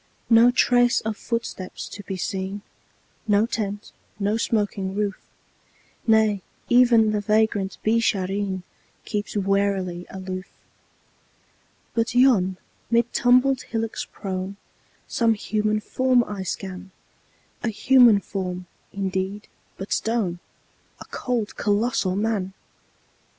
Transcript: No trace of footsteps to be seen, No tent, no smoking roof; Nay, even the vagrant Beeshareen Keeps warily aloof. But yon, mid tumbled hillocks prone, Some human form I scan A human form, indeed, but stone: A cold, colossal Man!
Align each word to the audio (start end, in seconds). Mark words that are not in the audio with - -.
No 0.31 0.49
trace 0.49 0.99
of 1.01 1.15
footsteps 1.15 1.87
to 1.89 2.01
be 2.01 2.17
seen, 2.17 2.63
No 3.27 3.45
tent, 3.45 3.91
no 4.17 4.35
smoking 4.35 4.95
roof; 4.95 5.19
Nay, 6.07 6.41
even 6.69 7.11
the 7.11 7.21
vagrant 7.21 7.77
Beeshareen 7.85 8.63
Keeps 9.05 9.37
warily 9.37 10.07
aloof. 10.09 10.47
But 11.93 12.15
yon, 12.15 12.57
mid 12.89 13.13
tumbled 13.13 13.61
hillocks 13.61 14.05
prone, 14.11 14.57
Some 15.07 15.35
human 15.35 15.79
form 15.79 16.23
I 16.23 16.41
scan 16.41 16.89
A 17.61 17.69
human 17.69 18.21
form, 18.21 18.65
indeed, 18.91 19.47
but 19.77 19.93
stone: 19.93 20.39
A 20.99 21.05
cold, 21.05 21.55
colossal 21.57 22.15
Man! 22.15 22.53